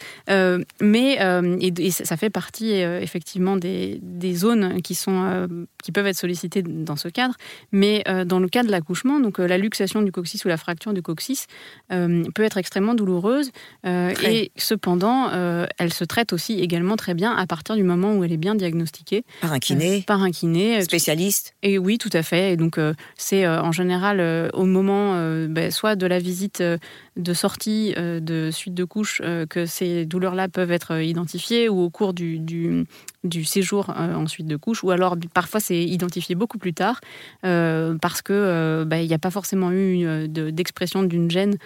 mais 0.81 1.19
et, 1.61 1.91
ça 1.91 2.17
fait 2.17 2.31
partie 2.31 2.73
effectivement 2.73 3.57
des, 3.57 4.01
des 4.03 4.35
zones 4.35 4.83
qui 4.83 4.95
sont 4.95 5.25
euh, 5.25 5.47
qui 5.83 5.93
peuvent 5.93 6.07
être 6.07 6.17
sollicitées 6.17 6.63
dans 6.63 6.97
ce 6.97 7.09
cadre. 7.09 7.35
Mais 7.73 8.03
euh, 8.08 8.08
dans 8.25 8.39
le 8.39 8.49
cas 8.49 8.63
de 8.63 8.71
l'accouchement, 8.71 9.21
donc 9.21 9.39
euh, 9.39 9.47
la 9.47 9.59
luxation 9.59 10.03
du 10.03 10.13
coccyx 10.13 10.45
ou 10.45 10.49
la 10.49 10.57
fracture 10.57 10.93
du 10.93 11.03
coccyx 11.03 11.47
peut 11.89 12.43
être 12.43 12.57
extrêmement 12.57 12.95
douloureuse. 12.95 13.51
et 13.85 14.53
cependant, 14.57 15.31
elle 15.79 15.93
se 15.93 16.05
traite 16.05 16.33
aussi 16.33 16.61
également 16.61 16.97
très 16.97 17.15
bien 17.15 17.35
à 17.35 17.47
partir 17.47 17.77
du 17.77 17.83
moment 17.83 18.15
où 18.15 18.25
elle 18.25 18.33
est 18.33 18.39
bien 18.39 18.55
diagnostiquée. 18.55 19.25
Par 19.41 19.53
un 19.53 19.59
kiné 19.59 20.05
Par 20.07 20.23
un 20.23 20.31
kiné. 20.31 20.81
Spécialiste 20.83 21.55
Et 21.63 21.79
oui, 21.79 21.99
tout 21.99 22.11
à 22.13 22.23
fait. 22.23 22.53
Et 22.53 22.57
donc, 22.57 22.79
c'est 23.17 23.47
en 23.47 23.73
général 23.73 24.51
au 24.53 24.65
moment 24.65 25.15
ben, 25.49 25.71
soit 25.71 25.97
de 25.97 26.07
la 26.07 26.19
visite 26.19 26.63
de 26.63 27.35
sortie 27.35 27.95
de 27.97 28.51
suite 28.51 28.75
de 28.75 28.85
couche 28.85 29.23
que 29.49 29.67
ces 29.67 30.05
douleurs-là 30.07 30.49
peuvent 30.49 30.73
être 30.73 31.01
identifiées 31.01 31.69
ou 31.69 31.81
au 31.81 31.91
cours 31.91 32.15
du, 32.15 32.39
du, 32.39 32.87
du 33.25 33.45
séjour 33.45 33.91
ensuite 33.91 34.47
de 34.47 34.57
couche 34.57 34.85
ou 34.85 34.91
alors 34.91 35.17
parfois 35.35 35.61
c'est 35.61 35.83
identifié 35.83 36.35
beaucoup 36.35 36.59
plus 36.59 36.75
tard 36.75 37.01
euh, 37.45 37.88
parce 38.01 38.23
que 38.23 38.33
euh, 38.33 38.85
bah, 38.85 39.01
il 39.01 39.09
n'y 39.09 39.15
a 39.15 39.19
pas 39.19 39.31
forcément 39.31 39.71
eu 39.71 40.07
euh, 40.07 40.27
d'expression 40.27 41.03
d'une 41.03 41.31
gêne 41.31 41.57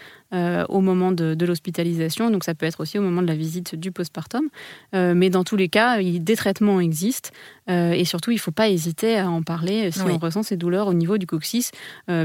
au 0.71 0.81
moment 0.81 1.13
de, 1.13 1.45
l'hospitalisation. 1.45 2.31
Donc 2.31 2.45
ça 2.45 2.55
peut 2.55 2.65
être 2.65 2.81
aussi 2.81 2.99
au 2.99 3.03
moment 3.03 3.21
de 3.21 3.27
la 3.27 3.35
visite 3.35 3.75
du 3.75 3.93
postpartum. 3.93 4.49
mais 4.95 5.29
dans 5.29 5.45
tous 5.45 5.57
les 5.57 5.69
cas, 5.69 6.03
des 6.03 6.37
traitements 6.37 6.81
existent 6.81 7.29
et 7.69 8.07
surtout 8.07 8.31
il 8.31 8.37
ne 8.37 8.41
faut 8.41 8.51
pas 8.51 8.71
hésiter 8.71 9.19
à 9.19 9.29
en 9.29 9.43
parler 9.43 9.91
si 9.91 10.01
on 10.01 10.17
ressent 10.17 10.43
ces 10.43 10.57
douleurs 10.57 10.87
au 10.87 10.95
niveau 10.95 11.19
du 11.19 11.27
coccyx, 11.27 11.71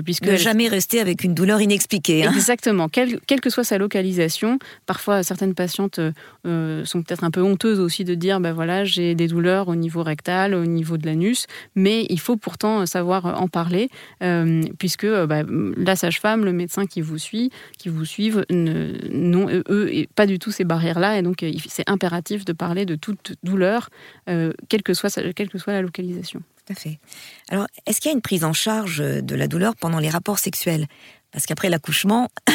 puisque 0.06 0.26
ne 0.26 0.38
jamais 0.38 0.70
rester 0.70 1.02
avec 1.02 1.26
une 1.26 1.34
douleur 1.34 1.60
inexpliquée. 1.60 2.26
Hein. 2.26 2.32
Exactement, 2.34 2.88
quelle, 2.88 3.20
que 3.42 3.50
soit 3.50 3.66
sa 3.66 3.78
localisation. 3.78 4.58
Parfois 4.86 5.22
certaines 5.22 5.54
patientes 5.54 6.00
sont 6.46 7.04
peut-être 7.04 7.26
un 7.26 7.32
peu 7.32 7.42
honteuses 7.42 7.82
aussi 7.82 8.06
de 8.06 8.16
dire 8.16 8.40
ben 8.40 8.54
voilà 8.54 8.86
j'ai 8.86 9.16
des 9.16 9.28
douleurs 9.28 9.68
au 9.68 9.76
niveau 9.76 10.02
rectal, 10.02 10.54
au 10.54 10.66
niveau 10.66 10.98
de 10.98 11.06
l'anus, 11.06 11.46
mais 11.76 12.06
il 12.10 12.22
faut 12.22 12.38
pourtant 12.38 12.86
savoir 12.86 13.26
en 13.42 13.50
parler, 13.50 13.87
euh, 14.24 14.64
puisque 14.80 15.04
euh, 15.04 15.28
bah, 15.28 15.44
la 15.48 15.96
sage-femme, 15.96 16.46
le 16.46 16.54
médecin 16.54 16.86
qui 16.86 17.02
vous 17.02 17.18
suit, 17.18 17.52
qui 17.78 17.90
vous 17.90 18.06
suivent, 18.06 18.46
n'ont 18.50 19.50
eux 19.50 20.06
pas 20.16 20.26
du 20.26 20.40
tout 20.40 20.52
ces 20.52 20.64
barrières-là, 20.64 21.18
et 21.18 21.22
donc 21.22 21.44
euh, 21.44 21.52
c'est 21.68 21.90
impératif 21.90 22.46
de 22.46 22.54
parler 22.54 22.86
de 22.86 22.96
toute 22.96 23.34
douleur, 23.44 23.90
quelle, 24.26 24.84
que 24.84 24.94
soit, 24.94 25.34
quelle 25.34 25.50
que 25.50 25.58
soit 25.58 25.74
la 25.74 25.82
localisation. 25.82 26.42
Tout 26.66 26.74
à 26.74 26.76
fait. 26.76 27.00
Alors, 27.50 27.68
est-ce 27.86 28.02
qu'il 28.02 28.10
y 28.10 28.14
a 28.14 28.16
une 28.16 28.22
prise 28.22 28.44
en 28.44 28.54
charge 28.54 29.00
de 29.00 29.36
la 29.36 29.48
douleur 29.48 29.76
pendant 29.76 30.00
les 30.00 30.10
rapports 30.10 30.40
sexuels? 30.40 30.88
Parce 31.32 31.46
qu'après 31.46 31.70
l'accouchement, 31.70 32.30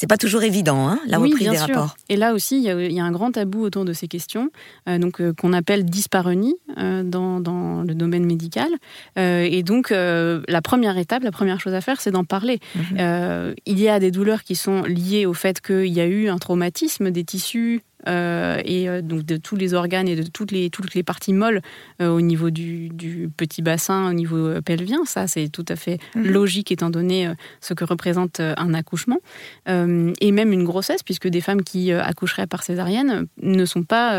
c'est 0.00 0.06
pas 0.06 0.16
toujours 0.16 0.42
évident, 0.44 0.88
hein, 0.88 0.98
la 1.06 1.18
reprise 1.18 1.50
des 1.50 1.58
rapports. 1.58 1.94
Et 2.08 2.16
là 2.16 2.32
aussi, 2.32 2.56
il 2.56 2.92
y, 2.92 3.00
a 3.00 3.04
un 3.04 3.10
grand 3.10 3.32
tabou 3.32 3.62
autour 3.62 3.84
de 3.84 3.92
ces 3.92 4.08
questions, 4.08 4.48
euh, 4.88 4.96
donc 4.96 5.20
euh, 5.20 5.34
qu'on 5.34 5.52
appelle 5.52 5.84
dyspareunie 5.84 6.54
euh, 6.78 7.02
dans, 7.02 7.38
dans, 7.38 7.82
le 7.82 7.94
domaine 7.94 8.24
médical. 8.24 8.70
et 9.18 9.62
donc, 9.62 9.90
la 9.90 10.62
première 10.62 10.96
étape, 10.96 11.22
la 11.22 11.32
première 11.32 11.60
chose 11.60 11.74
à 11.74 11.82
faire, 11.82 12.00
c'est 12.00 12.12
d'en 12.12 12.24
parler. 12.24 12.60
Mhm. 12.76 13.54
il 13.66 13.78
y 13.78 13.90
a 13.90 14.00
des 14.00 14.10
douleurs 14.10 14.42
qui 14.42 14.56
sont 14.56 14.84
liées 14.84 15.26
au 15.26 15.34
fait 15.34 15.60
qu'il 15.60 15.92
y 15.92 16.00
a 16.00 16.06
eu 16.06 16.30
un 16.30 16.38
traumatisme 16.38 17.10
des 17.10 17.24
tissus 17.24 17.82
euh, 18.08 18.60
et 18.64 18.88
euh, 18.88 19.02
donc 19.02 19.24
de 19.24 19.36
tous 19.36 19.56
les 19.56 19.74
organes 19.74 20.08
et 20.08 20.16
de 20.16 20.22
toutes 20.22 20.52
les, 20.52 20.70
toutes 20.70 20.94
les 20.94 21.02
parties 21.02 21.32
molles 21.32 21.60
euh, 22.00 22.08
au 22.08 22.20
niveau 22.20 22.50
du, 22.50 22.88
du, 22.88 23.30
petit 23.36 23.62
bassin, 23.62 24.08
au 24.08 24.12
niveau 24.12 24.60
pelvien. 24.62 25.04
Ça, 25.04 25.26
c'est 25.26 25.48
tout 25.48 25.64
à 25.68 25.76
fait 25.76 25.98
mhm. 26.14 26.30
logique 26.30 26.72
étant 26.72 26.90
donné 26.90 27.28
ce 27.60 27.74
que 27.74 27.84
représente 27.84 28.40
un 28.40 28.74
accouchement. 28.74 29.18
et 29.66 30.32
même 30.32 30.52
une 30.52 30.64
grossesse, 30.64 31.02
puisque 31.02 31.28
des 31.28 31.40
femmes 31.40 31.62
qui 31.62 31.92
accoucheraient 31.92 32.46
par 32.46 32.62
césarienne 32.62 33.26
ne 33.42 33.64
sont 33.64 33.82
pas 33.82 34.12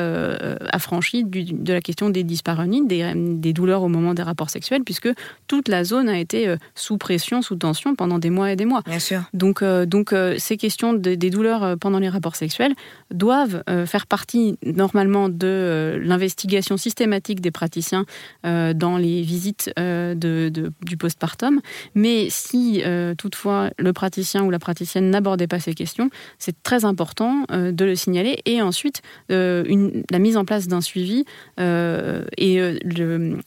affranchies 0.71 1.23
du, 1.23 1.43
de 1.43 1.73
la 1.73 1.81
question 1.81 2.09
des 2.09 2.23
dyspareunies, 2.23 2.85
des, 2.87 3.13
des, 3.15 3.53
douleurs 3.53 3.83
au 3.83 3.87
moment 3.87 4.13
des 4.13 4.23
rapports 4.23 4.49
sexuels, 4.49 4.83
puisque 4.83 5.09
toute 5.47 5.67
la 5.67 5.83
zone 5.83 6.09
a 6.09 6.17
été 6.19 6.55
sous 6.75 6.97
pression, 6.97 7.41
sous 7.41 7.55
tension 7.55 7.95
pendant 7.95 8.19
des 8.19 8.29
mois 8.29 8.51
et 8.51 8.55
des 8.55 8.65
mois. 8.65 8.81
Bien 8.85 8.99
sûr. 8.99 9.23
Donc, 9.33 9.63
donc 9.63 10.13
ces 10.37 10.57
questions 10.57 10.93
des 10.93 11.29
douleurs 11.29 11.77
pendant 11.79 11.99
les 11.99 12.09
rapports 12.09 12.35
sexuels 12.35 12.73
doivent 13.11 13.63
faire 13.85 14.07
partie 14.07 14.57
normalement 14.65 15.29
de 15.29 15.47
euh, 15.47 15.99
l'investigation 16.03 16.77
systématique 16.77 17.41
des 17.41 17.51
praticiens 17.51 18.05
euh, 18.45 18.73
dans 18.73 18.97
les 18.97 19.21
visites 19.21 19.71
de, 19.77 20.51
du 20.81 20.97
postpartum. 20.97 21.61
Mais 21.95 22.27
si 22.29 22.83
toutefois 23.17 23.69
le 23.77 23.93
praticien 23.93 24.43
ou 24.43 24.49
la 24.49 24.59
praticienne 24.59 25.09
n'abordait 25.09 25.47
pas 25.47 25.59
ces 25.59 25.73
questions, 25.73 26.09
c'est 26.39 26.61
très 26.63 26.85
important 26.85 27.45
de 27.49 27.85
le 27.85 27.95
signaler 27.95 28.39
et 28.45 28.61
ensuite 28.61 29.01
une, 29.29 30.03
la 30.09 30.19
mise 30.19 30.37
en 30.37 30.45
place 30.45 30.67
d'un 30.67 30.81
suivi 30.81 31.25
et 31.57 32.79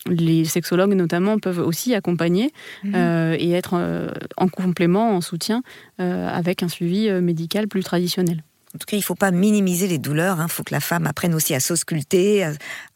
les 0.07 0.45
sexologues 0.45 0.95
notamment 0.95 1.39
peuvent 1.39 1.61
aussi 1.61 1.95
accompagner 1.95 2.53
mmh. 2.85 2.95
et 3.39 3.53
être 3.53 4.11
en 4.37 4.49
complément, 4.49 5.17
en 5.17 5.21
soutien 5.21 5.63
avec 5.99 6.63
un 6.63 6.69
suivi 6.69 7.11
médical 7.11 7.69
plus 7.69 7.83
traditionnel. 7.83 8.43
En 8.75 8.79
tout 8.79 8.87
cas, 8.87 8.97
il 8.97 9.01
ne 9.01 9.05
faut 9.05 9.15
pas 9.15 9.31
minimiser 9.31 9.87
les 9.87 9.99
douleurs. 9.99 10.37
Il 10.39 10.43
hein. 10.43 10.49
faut 10.49 10.65
que 10.65 10.75
la 10.75 10.81
femme 10.81 11.07
apprenne 11.07 11.33
aussi 11.33 11.55
à 11.55 11.61
s'ausculter, 11.61 12.45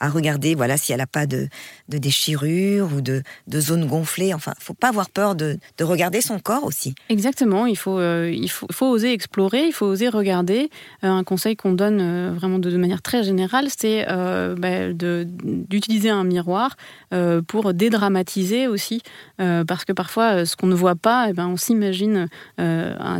à, 0.00 0.08
regarder 0.08 0.56
voilà, 0.56 0.76
si 0.76 0.92
elle 0.92 0.98
n'a 0.98 1.06
pas 1.06 1.26
de, 1.26 1.48
de 1.88 1.98
déchirure 1.98 2.92
ou 2.92 3.00
de, 3.00 3.22
de 3.46 3.60
zones 3.60 3.86
gonflées. 3.86 4.34
Enfin, 4.34 4.52
il 4.56 4.60
ne 4.60 4.64
faut 4.64 4.74
pas 4.74 4.88
avoir 4.88 5.08
peur 5.08 5.36
de, 5.36 5.56
de, 5.78 5.84
regarder 5.84 6.20
son 6.20 6.40
corps 6.40 6.64
aussi. 6.64 6.96
Exactement. 7.08 7.66
Il 7.66 7.76
faut, 7.76 7.98
euh, 7.98 8.28
il 8.34 8.50
faut, 8.50 8.86
oser 8.86 9.12
explorer, 9.12 9.66
il 9.66 9.72
faut 9.72 9.86
oser 9.86 10.08
regarder. 10.08 10.68
Euh, 11.04 11.08
un 11.08 11.22
conseil 11.22 11.54
qu'on 11.54 11.72
donne 11.72 12.00
euh, 12.00 12.32
vraiment 12.34 12.58
de, 12.58 12.76
manière 12.76 13.02
très 13.02 13.22
générale, 13.22 13.68
c'est 13.76 14.06
bah, 14.06 14.92
d'utiliser 14.92 16.10
un 16.10 16.24
miroir 16.24 16.76
pour 17.46 17.74
dédramatiser 17.74 18.66
aussi. 18.66 19.02
parce 19.36 19.84
que 19.84 19.92
parfois, 19.92 20.46
ce 20.46 20.56
qu'on 20.56 20.66
ne 20.66 20.74
voit 20.74 20.94
pas, 20.94 21.26
eh 21.28 21.32
ben, 21.32 21.48
on 21.48 21.56
s'imagine 21.56 22.28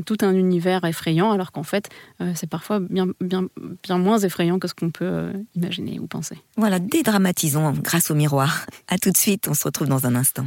tout 0.07 0.19
un 0.21 0.35
univers 0.35 0.85
effrayant, 0.85 1.33
alors 1.33 1.51
qu'en 1.51 1.65
fait, 1.65 1.89
c'est 2.35 2.48
parfois 2.49 2.81
bien, 2.81 3.07
bien, 3.21 3.49
bien 3.83 3.99
moins 3.99 4.19
effrayant 4.19 4.59
que 4.59 4.69
ce 4.69 4.75
qu'on 4.75 4.91
peut 4.91 5.05
euh, 5.05 5.33
imaginer 5.55 5.99
ou 6.01 6.07
penser. 6.07 6.39
Voilà, 6.57 6.79
dédramatisons 6.79 7.73
grâce 7.73 8.11
au 8.11 8.15
miroir. 8.15 8.67
À 8.89 8.99
tout 8.99 9.11
de 9.11 9.17
suite, 9.17 9.49
on 9.49 9.55
se 9.55 9.65
retrouve 9.65 9.89
dans 9.89 10.07
un 10.07 10.15
instant. 10.15 10.47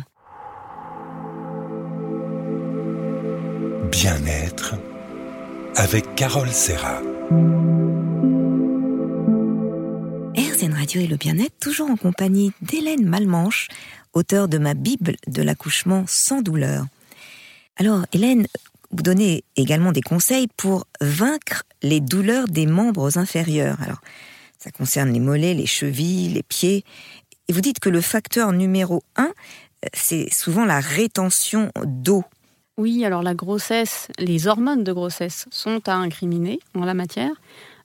Bien-être 3.91 4.75
avec 5.75 6.15
Carole 6.15 6.49
Serra. 6.49 7.01
RZN 10.37 10.73
Radio 10.73 11.01
et 11.01 11.07
le 11.07 11.17
bien-être, 11.17 11.57
toujours 11.59 11.89
en 11.89 11.95
compagnie 11.95 12.51
d'Hélène 12.61 13.05
Malmanche, 13.05 13.67
auteure 14.13 14.47
de 14.47 14.57
ma 14.57 14.73
Bible 14.73 15.15
de 15.27 15.41
l'accouchement 15.41 16.05
sans 16.07 16.41
douleur. 16.41 16.85
Alors, 17.77 18.05
Hélène, 18.13 18.47
vous 18.91 19.03
donnez 19.03 19.43
également 19.55 19.91
des 19.91 20.01
conseils 20.01 20.47
pour 20.57 20.85
vaincre 20.99 21.63
les 21.81 21.99
douleurs 21.99 22.47
des 22.47 22.65
membres 22.65 23.17
inférieurs. 23.17 23.81
Alors, 23.81 24.01
ça 24.57 24.71
concerne 24.71 25.11
les 25.11 25.19
mollets, 25.19 25.53
les 25.53 25.65
chevilles, 25.65 26.29
les 26.29 26.43
pieds. 26.43 26.83
Et 27.47 27.53
vous 27.53 27.61
dites 27.61 27.79
que 27.79 27.89
le 27.89 28.01
facteur 28.01 28.51
numéro 28.51 29.01
un, 29.15 29.31
c'est 29.93 30.31
souvent 30.31 30.65
la 30.65 30.79
rétention 30.79 31.71
d'eau. 31.83 32.23
Oui, 32.77 33.03
alors 33.05 33.23
la 33.23 33.33
grossesse, 33.33 34.07
les 34.17 34.47
hormones 34.47 34.83
de 34.83 34.93
grossesse 34.93 35.45
sont 35.51 35.87
à 35.87 35.95
incriminer 35.95 36.59
en 36.73 36.85
la 36.85 36.93
matière, 36.93 37.33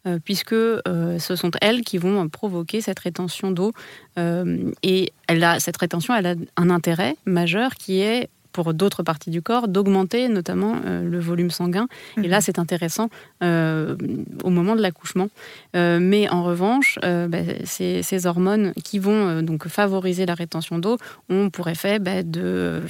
euh, 0.06 0.18
puisque 0.24 0.52
euh, 0.52 1.18
ce 1.18 1.34
sont 1.34 1.50
elles 1.60 1.82
qui 1.82 1.98
vont 1.98 2.28
provoquer 2.28 2.80
cette 2.80 3.00
rétention 3.00 3.50
d'eau. 3.50 3.72
Euh, 4.18 4.70
et 4.82 5.12
elle 5.26 5.42
a, 5.42 5.58
cette 5.60 5.76
rétention, 5.76 6.14
elle 6.14 6.26
a 6.26 6.34
un 6.56 6.70
intérêt 6.70 7.16
majeur 7.24 7.74
qui 7.74 8.00
est 8.00 8.28
pour 8.56 8.72
d'autres 8.72 9.02
parties 9.02 9.28
du 9.28 9.42
corps, 9.42 9.68
d'augmenter 9.68 10.30
notamment 10.30 10.76
euh, 10.86 11.02
le 11.02 11.18
volume 11.20 11.50
sanguin. 11.50 11.88
Et 12.16 12.26
là, 12.26 12.38
mhm. 12.38 12.40
c'est 12.40 12.58
intéressant 12.58 13.10
euh, 13.42 13.96
au 14.44 14.48
moment 14.48 14.74
de 14.74 14.80
l'accouchement. 14.80 15.28
Euh, 15.76 15.98
mais 16.00 16.26
en 16.30 16.42
revanche, 16.42 16.98
bah, 17.02 17.38
ces, 17.64 18.26
hormones 18.26 18.72
qui 18.82 18.98
vont 18.98 19.42
donc 19.42 19.68
favoriser 19.68 20.24
la 20.24 20.32
rétention 20.32 20.78
d'eau 20.78 20.96
ont 21.28 21.50
pour 21.50 21.68
effet 21.68 21.98
bah, 21.98 22.22
de 22.22 22.80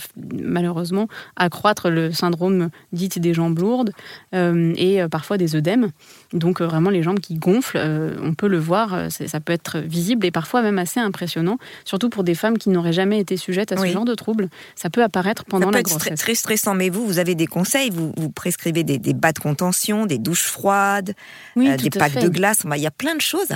malheureusement 0.41 1.09
accroître 1.35 1.91
le 1.91 2.13
syndrome 2.13 2.71
dit 2.93 3.09
des 3.09 3.35
jambes 3.35 3.59
lourdes 3.59 3.91
et 4.33 5.01
parfois 5.11 5.37
des 5.37 5.57
œdèmes. 5.57 5.91
Donc 6.33 6.61
vraiment 6.61 6.91
les 6.91 7.03
jambes 7.03 7.19
qui 7.19 7.35
gonflent, 7.35 7.81
on 8.23 8.35
peut 8.35 8.47
le 8.47 8.59
voir, 8.59 9.11
ça 9.11 9.41
peut 9.41 9.53
être 9.53 9.79
visible 9.79 10.25
et 10.27 10.31
parfois 10.31 10.63
même 10.63 10.79
assez 10.79 11.01
impressionnant, 11.01 11.59
surtout 11.85 12.09
pour 12.09 12.23
des 12.23 12.37
femmes 12.37 12.57
qui 12.57 12.71
n'auraient 12.71 12.93
jamais 12.93 13.19
été 13.19 13.37
sujettes 13.37 13.73
à 13.73 13.77
ce 13.77 13.87
genre 13.87 14.05
de 14.05 14.15
troubles. 14.15 14.49
Ça 14.77 14.91
peut 14.91 15.03
apparaître 15.03 15.45
pendant 15.45 15.56
ça 15.61 15.67
peut 15.67 15.79
être 15.79 16.15
Très, 16.17 16.35
stressant, 16.35 16.75
mais 16.75 16.91
vous, 16.91 17.07
vous 17.07 17.19
avez 17.19 17.35
des 17.35 17.47
conseils, 17.47 17.91
vous, 17.91 18.13
vous 18.17 18.31
prescrivez 18.31 18.85
des, 18.85 19.15
bas 19.15 19.33
de 19.33 19.39
contention, 19.39 20.07
des 20.07 20.19
douches 20.19 20.45
froides, 20.47 21.15
euh, 21.57 21.77
des 21.77 21.91
packs 21.91 22.21
de 22.21 22.29
glace. 22.29 22.63
il 22.75 22.83
y 22.83 22.87
a 22.87 22.91
plein 22.91 23.15
de 23.15 23.21
choses 23.21 23.49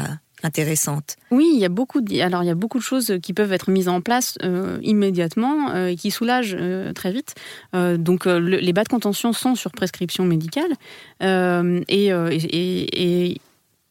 intéressantes. 0.42 1.16
Oui, 1.30 1.50
il 1.54 1.60
y 1.60 1.66
a 1.66 1.68
beaucoup 1.68 2.00
de, 2.00 2.20
alors 2.20 2.42
il 2.42 2.46
y 2.46 2.50
a 2.50 2.54
beaucoup 2.54 2.78
de 2.78 2.82
choses 2.82 3.18
qui 3.22 3.34
peuvent 3.34 3.52
être 3.52 3.70
mises 3.70 3.88
en 3.88 4.00
place 4.00 4.38
euh, 4.42 4.78
immédiatement 4.82 5.70
euh, 5.70 5.88
et 5.88 5.96
qui 5.96 6.10
soulagent 6.10 6.56
très 6.94 7.12
vite. 7.12 7.34
donc 7.74 8.24
les 8.26 8.72
bas 8.72 8.84
de 8.84 8.88
contention 8.88 9.32
sont 9.32 9.54
sur 9.54 9.70
prescription 9.72 10.24
médicale 10.24 10.72
et, 11.20 12.08
et 12.08 13.40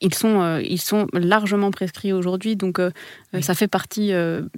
ils 0.02 0.14
sont, 0.14 0.42
euh, 0.42 0.62
ils 0.62 0.80
sont 0.82 1.08
largement 1.14 1.72
prescrits 1.72 2.14
aujourd'hui, 2.14 2.56
donc 2.56 2.80
euh, 2.80 2.92
euh, 3.34 3.42
ça 3.42 3.54
fait 3.54 3.68
partie 3.68 4.12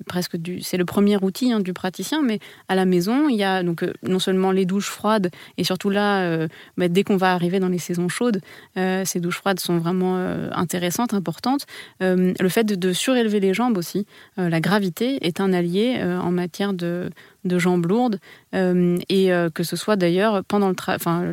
presque 0.07 0.37
du. 0.37 0.61
C'est 0.61 0.77
le 0.77 0.85
premier 0.85 1.17
outil 1.17 1.51
hein, 1.51 1.59
du 1.59 1.73
praticien, 1.73 2.21
mais 2.21 2.39
à 2.67 2.75
la 2.75 2.85
maison, 2.85 3.27
il 3.27 3.35
y 3.35 3.43
a 3.43 3.63
donc 3.63 3.85
non 4.03 4.19
seulement 4.19 4.51
les 4.51 4.65
douches 4.65 4.89
froides, 4.89 5.31
et 5.57 5.63
surtout 5.63 5.89
là, 5.89 6.47
bah, 6.77 6.87
dès 6.87 7.03
qu'on 7.03 7.17
va 7.17 7.33
arriver 7.33 7.59
dans 7.59 7.67
les 7.67 7.79
saisons 7.79 8.09
chaudes, 8.09 8.41
ces 8.75 9.19
douches 9.19 9.37
froides 9.37 9.59
sont 9.59 9.77
vraiment 9.77 10.17
intéressantes, 10.51 11.13
importantes. 11.13 11.65
le 11.99 12.49
fait 12.49 12.63
de, 12.63 12.93
surélever 12.93 13.39
les 13.39 13.53
jambes 13.53 13.77
aussi, 13.77 14.05
la 14.37 14.59
gravité 14.59 15.25
est 15.25 15.39
un 15.39 15.53
allié 15.53 16.01
en 16.03 16.31
matière 16.31 16.73
de, 16.73 17.09
de 17.45 17.59
jambes 17.59 17.85
lourdes, 17.85 18.19
et 18.53 19.31
que 19.53 19.63
ce 19.63 19.75
soit 19.75 19.95
d'ailleurs 19.95 20.43
pendant 20.45 20.69
le 20.69 20.75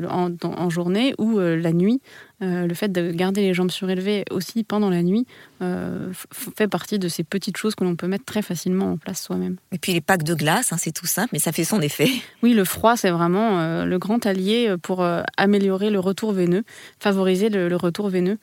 en, 0.09 0.31
en, 0.43 0.71
journée 0.71 1.15
ou 1.19 1.39
la 1.39 1.73
nuit. 1.73 2.01
Euh, 2.41 2.69
le 2.69 2.75
fait 2.75 2.89
de 2.89 3.11
garder 3.11 3.41
les 3.41 3.53
jambes 3.53 3.73
surélevées 3.73 4.25
aussi 4.31 4.63
pendant 4.63 4.91
la 4.91 5.03
nuit 5.03 5.27
euh, 5.61 6.13
fait 6.33 6.69
partie 6.69 7.01
de 7.01 7.09
ces 7.09 7.25
petites 7.25 7.57
choses 7.57 7.75
que 7.75 7.83
l'on 7.83 7.97
peut 7.97 8.07
mettre 8.07 8.25
très 8.25 8.43
facilement 8.43 8.93
en 8.93 8.97
place 8.97 9.21
soi-même. 9.21 9.57
Et 9.73 9.79
puis 9.79 9.93
les 9.93 10.01
packs 10.01 10.23
de 10.23 10.35
glace, 10.35 10.73
hein, 10.73 10.77
c'est 10.79 10.93
tout 10.93 11.07
simple, 11.07 11.31
mais 11.33 11.41
ça 11.41 11.51
fait 11.51 11.65
son 11.65 11.81
effet. 11.81 12.09
Oui, 12.43 12.55
le 12.55 12.65
froid, 12.65 12.97
c'est 12.97 13.11
vraiment 13.11 13.59
euh, 13.59 13.85
le 13.85 13.99
grand 13.99 14.25
allié 14.25 14.77
pour 14.81 15.05
améliorer 15.37 15.91
le 15.91 15.99
retour 15.99 16.33
veineux, 16.33 16.63
favoriser 17.01 17.49
le, 17.49 17.75
retour 17.75 18.09
veineux 18.09 18.39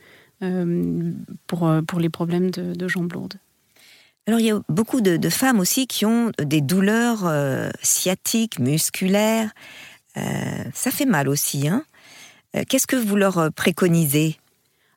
pour, 1.48 1.72
pour 1.88 2.00
les 2.00 2.10
problèmes 2.10 2.52
de, 2.52 2.88
jambes 2.88 3.14
lourdes. 3.14 3.36
Alors 4.28 4.40
il 4.40 4.46
y 4.48 4.52
a 4.52 4.60
beaucoup 4.68 5.02
de, 5.02 5.16
de 5.16 5.30
femmes 5.30 5.60
aussi 5.60 5.88
qui 5.88 6.06
ont 6.06 6.32
des 6.40 6.62
douleurs 6.62 7.32
sciatiques, 7.82 8.60
musculaires. 8.60 9.52
ça 10.16 10.92
fait 10.92 11.06
mal 11.06 11.30
aussi, 11.30 11.70
hein 11.70 11.86
qu'est-ce 12.64 12.88
que 12.88 12.96
vous 12.96 13.16
leur 13.16 13.38
euh, 13.38 13.50
préconisez? 13.50 14.38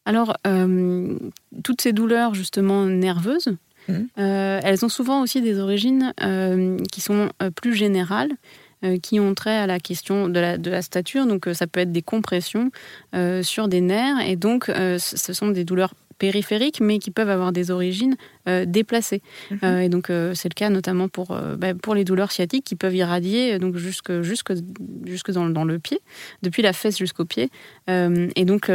Alors, 0.05 0.37
euh, 0.47 1.19
toutes 1.65 1.83
ces 1.83 1.93
douleurs 1.93 2.35
justement 2.35 2.87
nerveuses, 2.87 3.57
mmh. 3.89 3.93
elles 4.17 4.85
ont 4.85 4.89
souvent 4.89 5.21
aussi 5.23 5.43
des 5.43 5.59
origines 5.59 6.15
qui 6.91 7.03
sont 7.03 7.29
plus 7.57 7.75
générales 7.75 8.31
qui 9.03 9.21
ont 9.21 9.35
trait 9.35 9.59
à 9.59 9.67
la 9.67 9.81
question 9.81 10.29
de 10.29 10.41
la, 10.41 10.57
de 10.57 10.71
la 10.71 10.81
stature. 10.81 11.27
Donc, 11.27 11.47
ça 11.53 11.67
peut 11.67 11.81
être 11.81 11.93
des 11.93 12.01
compressions 12.01 12.71
sur 13.43 13.69
des 13.69 13.83
nerfs. 13.83 14.21
Et 14.27 14.37
donc, 14.37 14.67
ce 14.67 15.33
sont 15.35 15.49
des 15.49 15.65
douleurs 15.65 15.93
périphériques, 16.19 16.81
mais 16.81 16.99
qui 16.99 17.11
peuvent 17.11 17.31
avoir 17.31 17.53
des 17.53 17.71
origines 17.71 18.17
euh, 18.49 18.65
déplacées. 18.67 19.23
Mhm. 19.51 19.59
Euh, 19.63 19.81
et 19.81 19.89
donc, 19.89 20.11
euh, 20.11 20.35
c'est 20.35 20.49
le 20.49 20.55
cas 20.55 20.71
notamment 20.71 21.09
pour, 21.09 21.39
bah, 21.57 21.75
pour 21.75 21.95
les 21.95 22.05
douleurs 22.05 22.33
sciatiques 22.33 22.65
qui 22.65 22.77
peuvent 22.77 22.95
irradier 22.95 23.59
donc, 23.59 23.77
jusque, 23.77 24.23
jusque, 24.23 24.53
jusque 25.05 25.31
dans, 25.31 25.49
dans 25.49 25.65
le 25.65 25.79
pied, 25.79 26.01
depuis 26.43 26.63
la 26.63 26.73
fesse 26.73 26.99
jusqu'au 26.99 27.25
pied. 27.25 27.51
et 27.89 28.45
donc, 28.45 28.71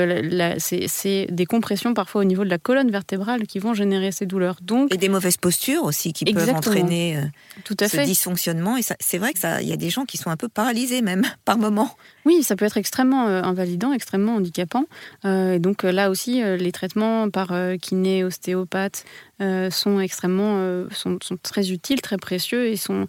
c'est 0.58 1.28
des 1.30 1.46
compressions 1.46 1.94
parfois 1.94 2.22
au 2.22 2.24
niveau 2.24 2.44
de 2.44 2.50
la 2.50 2.58
colonne 2.58 2.92
vertébrale 2.92 3.46
qui 3.48 3.60
vont 3.60 3.74
générer 3.74 4.12
ces 4.12 4.26
douleurs. 4.26 4.58
Donc, 4.62 4.94
et 4.94 4.98
des 4.98 5.10
mauvaises 5.10 5.38
postures 5.38 5.84
aussi 5.84 6.14
qui 6.14 6.26
peuvent 6.26 6.50
entraîner 6.50 7.20
Tout 7.64 7.78
à 7.80 7.90
ce 7.90 8.02
dysfonctionnement. 8.02 8.78
Et 8.78 8.82
c'est 9.00 9.18
vrai 9.18 9.34
qu'il 9.34 9.68
y 9.68 9.74
a 9.74 9.78
des 9.78 9.90
gens 9.90 10.06
qui 10.06 10.18
sont 10.18 10.30
un 10.30 10.38
peu 10.38 10.48
paralysés 10.48 11.02
même 11.02 11.24
par 11.46 11.58
moment. 11.58 11.96
Oui, 12.26 12.44
ça 12.44 12.56
peut 12.56 12.66
être 12.66 12.78
extrêmement 12.78 13.28
invalidant, 13.28 13.92
extrêmement 13.92 14.36
handicapant. 14.36 14.86
et 15.26 15.60
donc 15.60 15.84
là 15.84 16.10
aussi, 16.10 16.42
les 16.42 16.72
traitements 16.72 17.30
par 17.30 17.52
euh, 17.52 17.78
kiné, 17.78 18.24
ostéopathe, 18.24 19.06
euh, 19.42 19.70
sont 19.70 20.00
extrêmement 20.00 20.58
euh, 20.60 20.88
sont, 20.92 21.18
très 21.42 21.72
utiles, 21.72 22.02
très 22.02 22.18
précieux 22.18 22.68
et 22.68 22.78
sont 22.78 23.08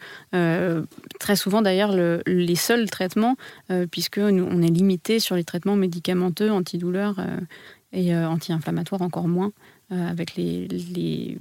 très 1.21 1.37
souvent 1.37 1.63
d'ailleurs 1.63 1.95
les 2.27 2.57
seuls 2.57 2.91
traitements 2.91 3.37
puisque 3.91 4.19
on 4.19 4.63
est 4.63 4.71
limité 4.71 5.21
sur 5.21 5.37
les 5.37 5.45
traitements 5.45 5.77
médicamenteux, 5.77 6.51
antidouleurs 6.51 7.17
et 7.93 8.15
anti-inflammatoires 8.17 9.03
encore 9.03 9.29
moins 9.29 9.53
avec 9.91 10.37
les, 10.37 11.39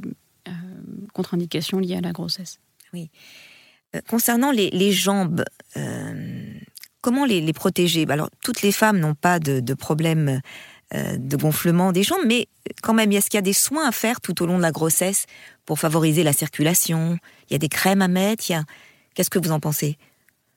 contre-indications 1.13 1.79
liées 1.79 1.95
à 1.95 2.01
la 2.01 2.11
grossesse. 2.11 2.59
Oui. 2.93 3.09
Concernant 4.07 4.51
les, 4.51 4.91
jambes, 4.91 5.43
comment 7.03 7.25
les, 7.25 7.53
protéger? 7.53 8.05
Alors, 8.09 8.29
toutes 8.41 8.63
les 8.63 8.71
femmes 8.71 8.97
n'ont 8.97 9.13
pas 9.13 9.37
de, 9.37 9.59
de 9.59 9.73
problème 9.75 10.41
euh, 10.95 11.17
de 11.17 11.37
gonflement 11.37 11.91
des 11.91 12.01
jambes, 12.01 12.23
mais 12.25 12.47
quand 12.81 12.93
même, 12.93 13.11
est-ce 13.11 13.29
qu'il 13.29 13.37
y 13.37 13.39
a 13.39 13.43
des 13.43 13.53
soins 13.53 13.87
à 13.87 13.91
faire 13.91 14.21
tout 14.21 14.41
au 14.41 14.47
long 14.47 14.57
de 14.57 14.63
la 14.63 14.71
grossesse 14.71 15.25
pour 15.65 15.77
favoriser 15.77 16.23
la 16.23 16.33
circulation? 16.33 17.19
Il 17.49 17.53
y 17.53 17.55
a 17.55 17.59
des 17.59 17.69
crèmes 17.69 18.01
à 18.01 18.07
mettre? 18.07 18.45
Qu'est-ce 19.13 19.29
que 19.29 19.37
vous 19.37 19.51
en 19.51 19.59
pensez? 19.59 19.97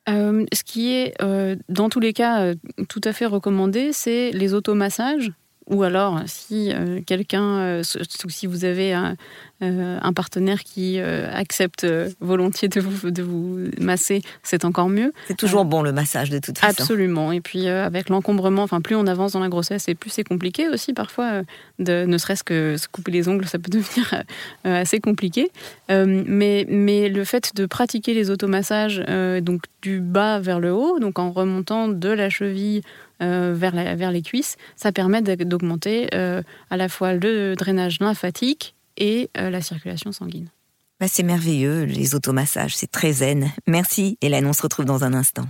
Euh, 0.09 0.47
ce 0.53 0.63
qui 0.63 0.93
est, 0.93 1.21
euh, 1.21 1.57
dans 1.69 1.89
tous 1.89 2.01
les 2.01 2.13
cas, 2.13 2.55
tout 2.89 3.01
à 3.03 3.13
fait 3.13 3.27
recommandé, 3.27 3.91
c'est 3.93 4.31
les 4.31 4.55
automassages 4.55 5.33
ou 5.69 5.83
alors, 5.83 6.21
si 6.27 6.73
quelqu'un, 7.07 7.83
si 7.83 8.47
vous 8.47 8.65
avez 8.65 8.93
un, 8.93 9.17
un 9.61 10.13
partenaire 10.13 10.63
qui 10.63 10.99
accepte 11.01 11.87
volontiers 12.21 12.69
de 12.69 12.81
vous, 12.81 13.11
de 13.11 13.23
vous 13.23 13.59
masser, 13.79 14.23
c'est 14.43 14.65
encore 14.65 14.89
mieux. 14.89 15.13
C'est 15.29 15.37
toujours 15.37 15.65
bon 15.65 15.83
le 15.83 15.93
massage 15.93 16.31
de 16.31 16.39
toute 16.39 16.59
façon. 16.59 16.83
Absolument. 16.83 17.33
Et 17.33 17.41
puis 17.41 17.67
avec 17.69 18.09
l'encombrement, 18.09 18.63
enfin 18.63 18.81
plus 18.81 18.97
on 18.97 19.07
avance 19.07 19.33
dans 19.33 19.41
la 19.41 19.49
grossesse 19.49 19.89
et 19.89 19.95
plus 19.95 20.11
c'est 20.11 20.25
compliqué 20.25 20.69
aussi 20.69 20.93
parfois, 20.93 21.43
de, 21.79 22.05
ne 22.05 22.19
serait-ce 22.19 22.45
que 22.45 22.77
se 22.77 22.89
couper 22.89 23.13
les 23.13 23.29
ongles, 23.29 23.47
ça 23.47 23.59
peut 23.59 23.71
devenir 23.77 24.23
assez 24.65 25.01
compliqué. 25.01 25.51
mais, 25.89 26.67
mais 26.69 27.09
le 27.09 27.25
fait 27.25 27.55
de 27.55 27.67
pratiquer 27.67 28.15
les 28.15 28.31
automassages, 28.31 29.03
donc 29.43 29.63
du 29.83 30.01
bas 30.01 30.39
vers 30.39 30.61
le 30.61 30.73
haut, 30.73 30.99
donc 30.99 31.19
en 31.19 31.31
remontant 31.31 31.89
de 31.89 32.09
la 32.09 32.31
cheville 32.31 32.83
euh, 33.23 33.55
vers, 33.57 33.73
vers, 33.97 34.11
les 34.11 34.23
cuisses, 34.23 34.57
ça 34.77 34.93
permet 34.93 35.23
d'augmenter 35.23 36.09
euh, 36.15 36.43
à 36.71 36.77
la 36.77 36.89
fois 36.89 37.15
le 37.15 37.55
drainage 37.55 37.99
lymphatique 38.01 38.75
et 38.97 39.31
euh, 39.37 39.51
la 39.51 39.61
circulation 39.61 40.13
sanguine. 40.13 40.51
Bah, 40.99 41.09
c'est 41.09 41.23
merveilleux, 41.23 41.85
les 41.85 42.15
automassages, 42.15 42.75
c'est 42.75 42.91
très 42.91 43.13
zen. 43.13 43.51
Merci 43.67 44.17
Hélène, 44.23 44.47
on 44.47 44.53
se 44.53 44.63
retrouve 44.63 44.87
dans 44.87 45.05
un 45.05 45.13
instant. 45.13 45.47